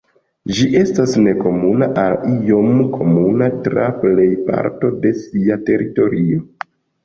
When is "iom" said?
2.31-2.81